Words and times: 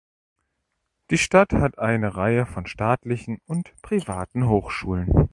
Die 1.11 1.19
Stadt 1.19 1.53
hat 1.53 1.77
eine 1.77 2.15
Reihe 2.17 2.47
von 2.47 2.65
staatlichen 2.65 3.37
und 3.45 3.79
privaten 3.83 4.49
Hochschulen. 4.49 5.29